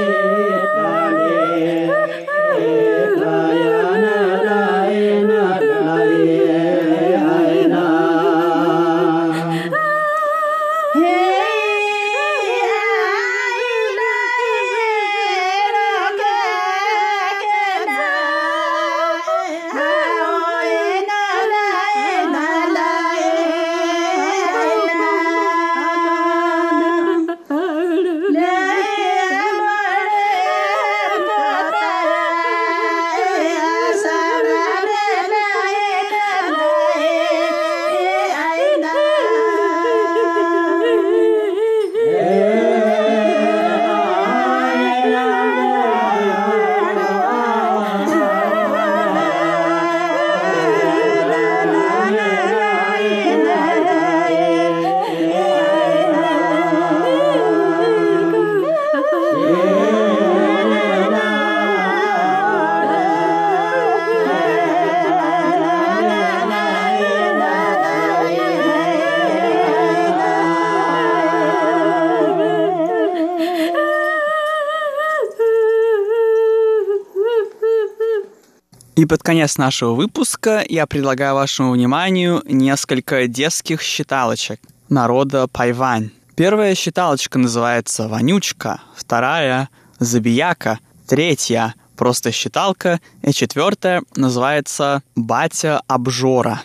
[79.04, 86.12] И под конец нашего выпуска я предлагаю вашему вниманию несколько детских считалочек народа Пайвань.
[86.38, 89.68] Первая считалочка называется «Вонючка», вторая–
[89.99, 96.62] «Забияка», третья– «Просто считалка» и четвертая называется «Батя обжора».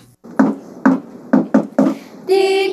[2.28, 2.68] Ди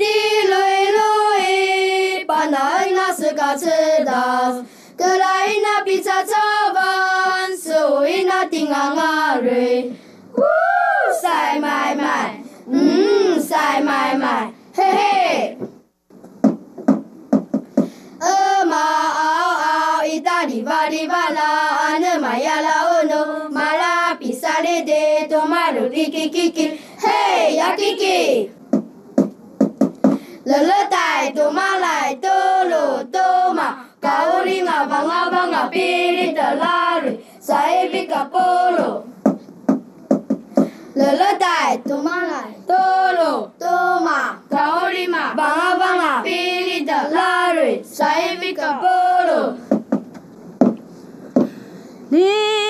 [7.86, 9.94] Tuwi na tinga ngari.
[10.34, 11.06] Woo!
[11.22, 12.32] Sai mai mai.
[12.66, 14.46] Mmm, sai mai mai.
[14.78, 15.58] Hey hey!
[18.32, 18.38] E
[18.72, 18.86] ma
[19.26, 21.50] ao ao ita di va di va la
[21.90, 23.22] ane ma ya la ono
[23.54, 26.68] ma la pisare de tomaru kiki kiki.
[27.06, 28.50] Hey ya kiki!
[30.46, 32.38] Lỡ lỡ tài to ma lại tù
[32.70, 33.68] lù tù mà
[34.02, 36.85] Cà ô đi ngà và ngà và ngà pi đi tờ la
[37.46, 39.06] Sahibi dai
[40.96, 49.60] Lolotai, Tumalai, Tolo, Toma, Kaorima, Banga Banga, Pirita, Lari, Sahibi Kapolo.
[52.10, 52.65] Lee.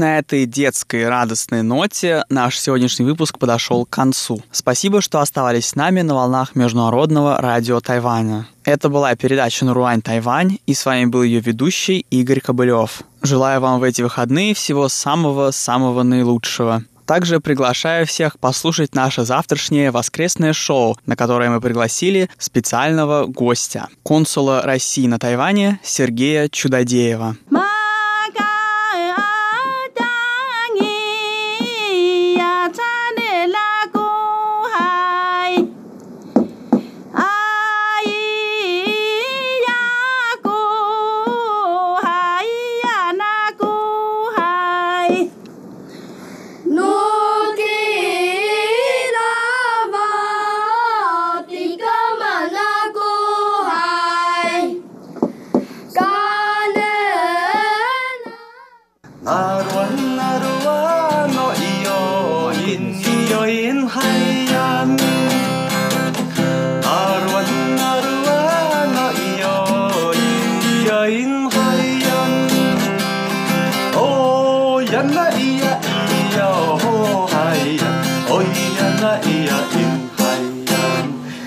[0.00, 4.42] На этой детской радостной ноте наш сегодняшний выпуск подошел к концу.
[4.50, 8.48] Спасибо, что оставались с нами на волнах Международного радио Тайваня.
[8.64, 13.02] Это была передача «Наруань Тайвань», и с вами был ее ведущий Игорь Кобылев.
[13.22, 16.82] Желаю вам в эти выходные всего самого-самого наилучшего.
[17.04, 24.62] Также приглашаю всех послушать наше завтрашнее воскресное шоу, на которое мы пригласили специального гостя, консула
[24.62, 27.36] России на Тайване Сергея Чудодеева.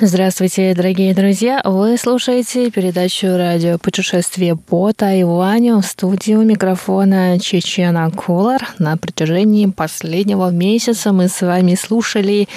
[0.06, 1.62] Здравствуйте, дорогие друзья!
[1.64, 8.68] Вы слушаете передачу «Радио путешествие по Тайваню» в студию микрофона Чечена Кулар.
[8.80, 12.50] На протяжении последнего месяца мы с вами слушали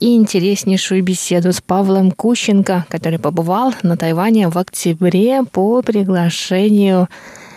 [0.00, 7.08] интереснейшую беседу с Павлом Кущенко, который побывал на Тайване в октябре по приглашению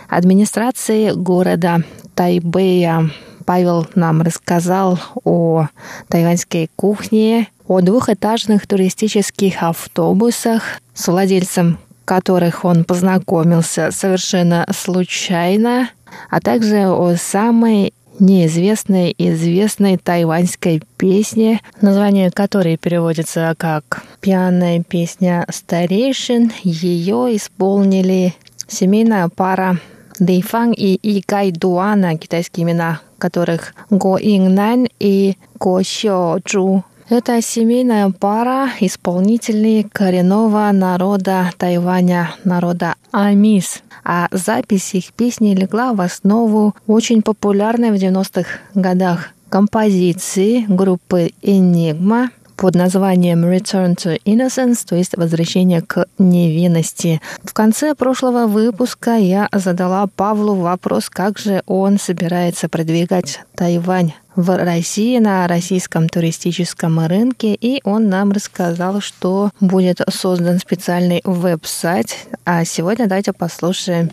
[0.08, 1.82] администрации города
[2.14, 3.10] Тайбэя.
[3.42, 5.66] Павел нам рассказал о
[6.08, 15.90] тайваньской кухне, о двухэтажных туристических автобусах, с владельцем которых он познакомился совершенно случайно,
[16.30, 26.52] а также о самой неизвестной известной тайваньской песне, название которой переводится как «Пьяная песня старейшин».
[26.62, 28.34] Ее исполнили
[28.68, 29.78] семейная пара
[30.18, 36.82] Дэйфан и Игай Дуана, китайские имена которых Го Иннань и Го Сё Чжу.
[37.08, 43.82] Это семейная пара исполнительный коренного народа Тайваня, народа Амис.
[44.04, 52.30] А запись их песни легла в основу очень популярной в 90-х годах композиции группы Enigma
[52.62, 57.20] под названием Return to Innocence, то есть возвращение к невинности.
[57.42, 64.56] В конце прошлого выпуска я задала Павлу вопрос, как же он собирается продвигать Тайвань в
[64.56, 72.14] России на российском туристическом рынке, и он нам рассказал, что будет создан специальный веб-сайт.
[72.44, 74.12] А сегодня давайте послушаем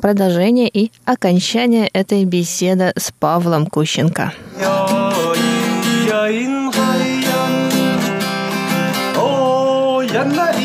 [0.00, 4.32] продолжение и окончание этой беседы с Павлом Кущенко.
[10.18, 10.57] 잔날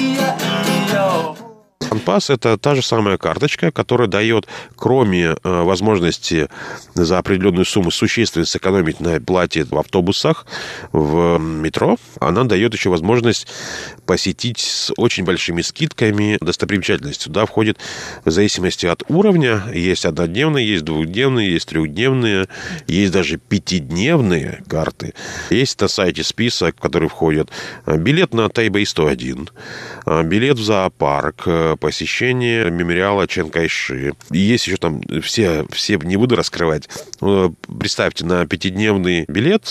[1.99, 6.49] Пас это та же самая карточка, которая дает, кроме э, возможности
[6.93, 10.45] за определенную сумму существенно сэкономить на плате в автобусах,
[10.91, 13.47] в метро, она дает еще возможность
[14.05, 17.25] посетить с очень большими скидками достопримечательности.
[17.25, 17.77] Туда входит
[18.25, 19.63] в зависимости от уровня.
[19.73, 22.47] Есть однодневные, есть двухдневные, есть трехдневные,
[22.87, 25.13] есть даже пятидневные карты.
[25.49, 27.49] Есть на сайте список, в который входит
[27.85, 29.49] э, билет на Тайбэй 101,
[30.05, 31.43] э, билет в зоопарк,
[31.83, 34.13] посещение мемориала Чен Кайши.
[34.31, 36.87] И есть еще там все, все не буду раскрывать.
[37.19, 39.63] Представьте, на пятидневный билет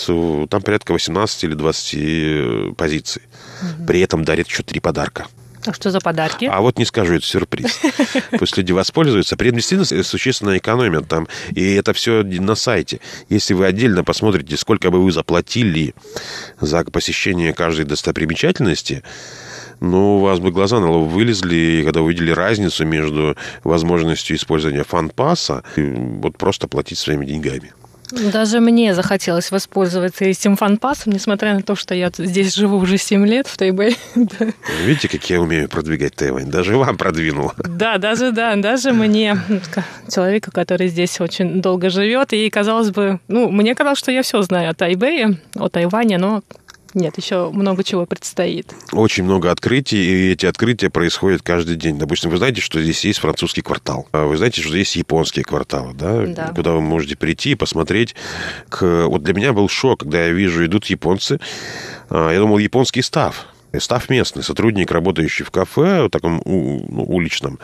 [0.49, 3.23] там порядка 18 или 20 э, позиций.
[3.23, 3.87] Угу.
[3.87, 5.25] При этом дарят еще три подарка.
[5.65, 6.45] А что за подарки?
[6.45, 7.79] А вот не скажу, это сюрприз.
[8.37, 9.35] Пусть люди воспользуются.
[9.35, 11.27] При этом действительно существенно экономят там.
[11.55, 12.99] И это все на сайте.
[13.29, 15.95] Если вы отдельно посмотрите, сколько бы вы заплатили
[16.61, 19.01] за посещение каждой достопримечательности,
[19.83, 25.63] ну, у вас бы глаза на лоб вылезли, когда увидели разницу между возможностью использования фан-пасса
[25.75, 27.73] и вот просто платить своими деньгами.
[28.11, 33.25] Даже мне захотелось воспользоваться этим фанпасом, несмотря на то, что я здесь живу уже 7
[33.25, 33.95] лет в Тайбэе.
[34.85, 36.49] Видите, как я умею продвигать Тайвань?
[36.49, 37.51] Даже вам продвинул.
[37.57, 39.37] Да, даже, да, даже мне,
[40.13, 44.41] человека, который здесь очень долго живет, и казалось бы, ну, мне казалось, что я все
[44.43, 46.43] знаю о Тайбэе, о Тайване, но
[46.93, 48.73] нет, еще много чего предстоит.
[48.91, 51.97] Очень много открытий, и эти открытия происходят каждый день.
[51.97, 54.07] Допустим, вы знаете, что здесь есть французский квартал.
[54.11, 56.25] А вы знаете, что здесь есть японские кварталы, да?
[56.25, 56.53] да.
[56.55, 58.15] Куда вы можете прийти и посмотреть.
[58.69, 59.05] К...
[59.07, 61.39] Вот для меня был шок, когда я вижу, идут японцы.
[62.09, 63.47] А, я думал, японский став.
[63.79, 67.57] Став местный, сотрудник, работающий в кафе, в таком ну, уличном.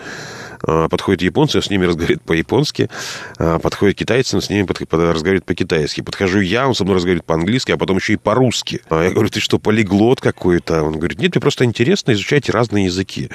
[0.63, 2.89] А, подходят японцы, с ними разговаривает по-японски,
[3.37, 6.01] а, подходят китайцы, он с ними разговаривает по-китайски.
[6.01, 8.81] Подхожу я, он со мной разговаривает по-английски, а потом еще и по-русски.
[8.89, 10.83] А я говорю, ты что, полиглот какой-то?
[10.83, 13.29] Он говорит, нет, мне просто интересно изучать разные языки.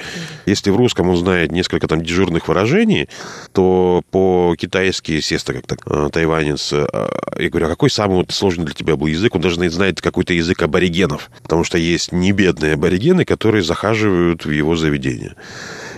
[0.45, 3.09] Если в русском он знает несколько там дежурных выражений,
[3.53, 8.95] то по-китайски, естественно, как так, тайванец, я говорю, а какой самый вот сложный для тебя
[8.95, 9.35] был язык?
[9.35, 14.51] Он даже знает какой-то язык аборигенов, потому что есть не бедные аборигены, которые захаживают в
[14.51, 15.35] его заведение.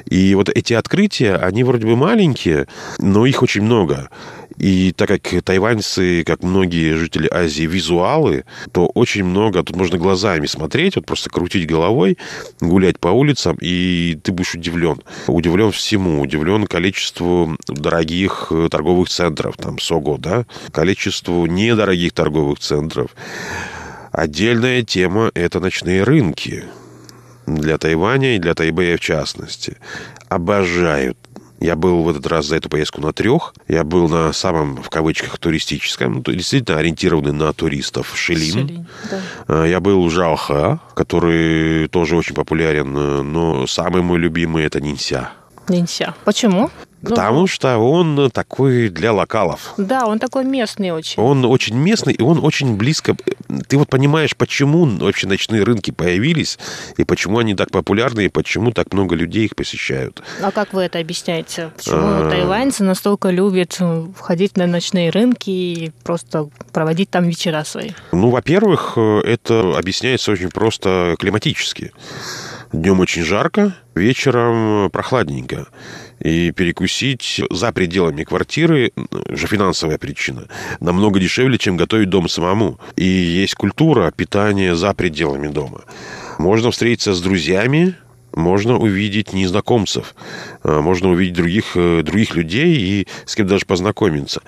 [0.09, 2.67] И вот эти открытия, они вроде бы маленькие,
[2.99, 4.09] но их очень много.
[4.57, 10.47] И так как тайваньцы, как многие жители Азии, визуалы, то очень много, тут можно глазами
[10.47, 12.17] смотреть, вот просто крутить головой,
[12.59, 15.01] гулять по улицам, и ты будешь удивлен.
[15.27, 23.11] Удивлен всему, удивлен количеству дорогих торговых центров, там, Сого, да, количеству недорогих торговых центров.
[24.11, 26.63] Отдельная тема– это ночные рынки
[27.47, 29.77] для Тайваня и для Тайбэя в частности.
[30.29, 31.17] Обожают
[31.59, 33.53] я был в этот раз за эту поездку на трех.
[33.67, 38.67] Я был на самом, в кавычках, туристическом, ну, действительно ориентированный на туристов, Шилин.
[38.67, 39.21] Шилин да.
[39.47, 45.31] А, я был в Жаоха, который тоже очень популярен, но самый мой любимый это Нинся.
[45.69, 46.13] Нинся.
[46.23, 46.69] Почему?
[47.01, 49.73] Ну, Потому ну, что он такой для локалов.
[49.77, 51.21] Да, он такой местный очень.
[51.21, 53.15] Он очень местный, и он очень близко...
[53.67, 56.57] Ты вот понимаешь, почему вообще ночные рынки появились,
[56.97, 60.23] и почему они так популярны, и почему так много людей их посещают.
[60.41, 61.71] А как вы это объясняете?
[61.77, 62.29] Почему а...
[62.31, 63.79] тайваньцы настолько любят
[64.17, 67.91] входить на ночные рынки и просто проводить там вечера свои?
[68.11, 71.91] Ну, во-первых, это объясняется очень просто климатически.
[72.73, 75.67] Днем очень жарко, вечером прохладненько
[76.19, 78.91] и перекусить за пределами квартиры,
[79.29, 80.47] же финансовая причина,
[80.81, 82.77] намного дешевле, чем готовить дома самому.
[82.97, 85.83] И есть культура питания за пределами дома.
[86.39, 87.95] Можно встретиться с друзьями,
[88.37, 90.15] можно увидеть незнакомцев,
[90.63, 94.41] э, можно увидеть других, э, других людей и с кем даже познакомиться.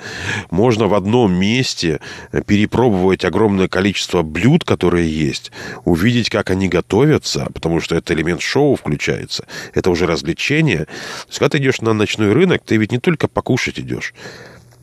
[0.51, 1.99] Можно в одном месте
[2.45, 5.51] перепробовать огромное количество блюд, которые есть,
[5.85, 9.45] увидеть, как они готовятся, потому что это элемент шоу включается.
[9.73, 10.85] Это уже развлечение.
[10.85, 14.13] То есть, когда ты идешь на ночной рынок, ты ведь не только покушать идешь.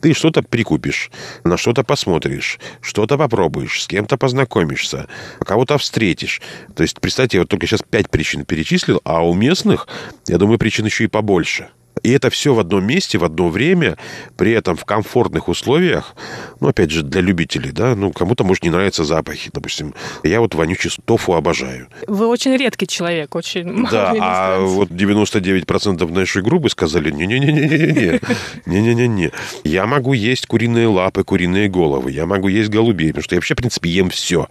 [0.01, 1.09] Ты что-то прикупишь,
[1.43, 5.07] на что-то посмотришь, что-то попробуешь, с кем-то познакомишься,
[5.39, 6.41] кого-то встретишь.
[6.75, 9.87] То есть, представьте, я вот только сейчас пять причин перечислил, а у местных,
[10.27, 11.69] я думаю, причин еще и побольше.
[12.03, 13.97] И это все в одном месте, в одно время,
[14.35, 16.15] при этом в комфортных условиях.
[16.59, 19.93] Ну, опять же, для любителей, да, ну, кому-то, может, не нравятся запахи, допустим.
[20.23, 21.87] Я вот вонючий тофу обожаю.
[22.07, 28.19] Вы очень редкий человек, очень Да, а вот 99% нашей группы сказали, не-не-не-не-не-не,
[28.65, 29.31] не-не-не-не.
[29.63, 33.53] Я могу есть куриные лапы, куриные головы, я могу есть голубей, потому что я вообще,
[33.53, 34.47] в принципе, ем все.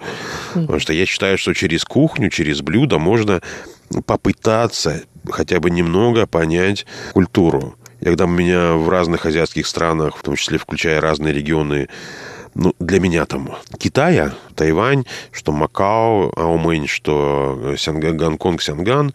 [0.55, 3.41] Потому что я считаю, что через кухню, через блюдо можно
[4.07, 7.77] попытаться хотя бы немного понять культуру.
[8.01, 11.89] И когда меня в разных азиатских странах, в том числе включая разные регионы,
[12.55, 19.13] ну, для меня там Китая, Тайвань, что Макао, Аумэнь, что Сянган, Гонконг, Сянган,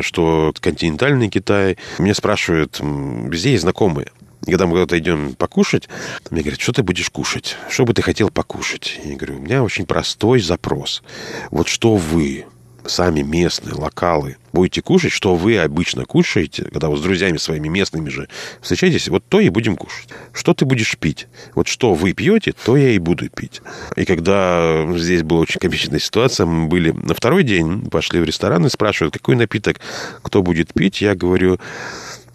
[0.00, 1.78] что континентальный Китай.
[1.98, 4.08] Меня спрашивают, везде есть знакомые.
[4.44, 5.88] Когда мы куда-то идем покушать,
[6.30, 7.56] мне говорят, что ты будешь кушать?
[7.68, 8.98] Что бы ты хотел покушать?
[9.04, 11.02] Я говорю, у меня очень простой запрос.
[11.50, 12.46] Вот что вы
[12.86, 18.08] сами местные, локалы, будете кушать, что вы обычно кушаете, когда вы с друзьями своими местными
[18.08, 18.28] же
[18.60, 20.08] встречаетесь, вот то и будем кушать.
[20.32, 21.28] Что ты будешь пить?
[21.54, 23.62] Вот что вы пьете, то я и буду пить.
[23.96, 28.66] И когда здесь была очень комичная ситуация, мы были на второй день, пошли в ресторан
[28.66, 29.80] и спрашивают, какой напиток
[30.22, 31.58] кто будет пить, я говорю,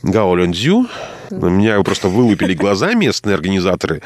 [0.03, 0.87] Гао Лёнзю.
[1.31, 4.03] Меня просто вылупили глаза местные организаторы.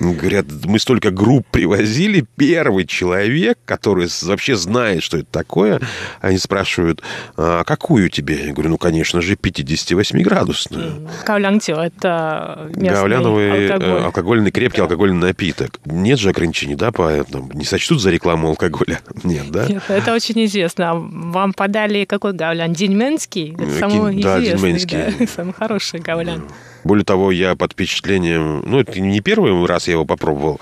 [0.00, 2.24] Говорят, мы столько групп привозили.
[2.36, 5.80] Первый человек, который вообще знает, что это такое,
[6.20, 7.02] они спрашивают,
[7.36, 8.46] а какую тебе?
[8.46, 11.08] Я говорю, ну, конечно же, 58-градусную.
[11.24, 14.02] Гаулянтио– это Гауляновый алкоголь.
[14.02, 15.78] алкогольный, крепкий алкогольный напиток.
[15.84, 19.00] Нет же ограничений, да, поэтому не сочтут за рекламу алкоголя?
[19.24, 19.66] Нет, да?
[19.66, 20.94] Нет, это очень известно.
[20.94, 22.72] Вам подали какой гаулян?
[22.72, 23.54] Диньменский?
[23.58, 26.42] Это самый да, известный, да, самый хороший гаулян.
[26.84, 30.60] Более того, я под впечатлением, ну, это не первый раз я его попробовал,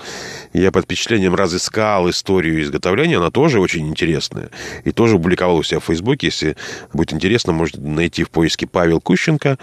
[0.53, 4.49] я под впечатлением разыскал историю изготовления, она тоже очень интересная.
[4.83, 6.27] И тоже публиковал у себя в Фейсбуке.
[6.27, 6.55] Если
[6.93, 9.57] будет интересно, можно найти в поиске Павел Кущенко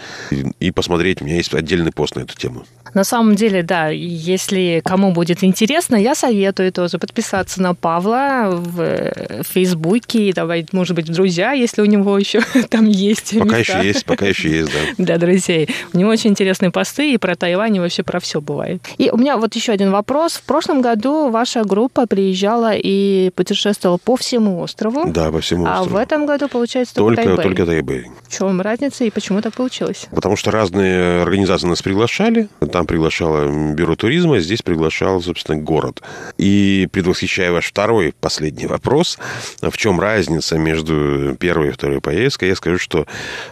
[0.61, 1.22] и посмотреть.
[1.22, 2.64] У меня есть отдельный пост на эту тему.
[2.95, 9.43] На самом деле, да, если кому будет интересно, я советую тоже подписаться на Павла в
[9.43, 13.39] Фейсбуке, и давай, может быть, друзья, если у него еще там есть.
[13.39, 13.78] Пока места.
[13.78, 14.78] еще есть, пока еще есть, да.
[15.05, 15.68] Для друзей.
[15.93, 18.82] У него очень интересные посты, и про Тайвань, и вообще про все бывает.
[18.99, 20.34] И у меня вот еще один вопрос.
[20.34, 25.11] В прошлом году ваша группа приезжала и путешествовала по всему острову.
[25.11, 25.91] Да, по всему острову.
[25.91, 27.45] А в этом году, получается, только, только Тайбэй.
[27.45, 28.07] Только Тайбэй.
[28.28, 30.06] В чем разница и почему так получилось?
[30.10, 32.48] Потому что разные организации нас приглашали.
[32.70, 36.02] Там приглашало бюро туризма, здесь приглашал, собственно, город.
[36.36, 39.18] И предвосхищая ваш второй, последний вопрос,
[39.62, 43.06] в чем разница между первой и второй поездкой, я скажу, что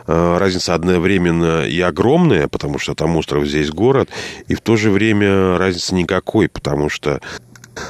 [0.07, 4.11] э, разница одновременно и огромная, потому что там остров, здесь город,
[4.47, 7.23] и в то же время разницы никакой, потому что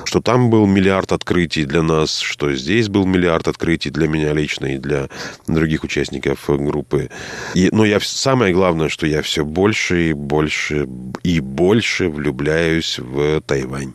[0.04, 4.66] что там был миллиард открытий для нас, что здесь был миллиард открытий для меня лично
[4.66, 5.08] и для
[5.46, 7.10] других участников группы.
[7.54, 10.86] И, но я, самое главное, что я все больше и больше
[11.22, 13.94] и больше влюбляюсь в Тайвань.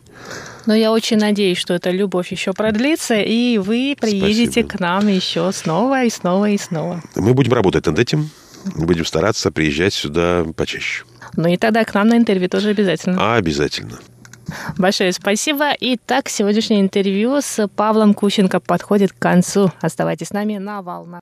[0.66, 4.68] Но я очень надеюсь, что эта любовь еще продлится, и вы приедете Спасибо.
[4.68, 7.02] к нам еще снова и снова и снова.
[7.16, 8.30] Мы будем работать над этим.
[8.76, 11.04] Будем стараться приезжать сюда почаще.
[11.36, 13.16] Ну и тогда к нам на интервью тоже обязательно.
[13.18, 13.98] А, обязательно.
[14.78, 15.70] Большое спасибо.
[15.80, 19.70] Итак, сегодняшнее интервью с Павлом Кущенко подходит к концу.
[19.80, 21.20] Оставайтесь с нами на волнах.